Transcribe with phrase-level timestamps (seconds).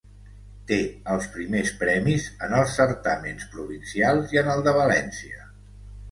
[0.69, 0.77] Té
[1.15, 5.45] els primers premis en els Certàmens Provincials i en el de València.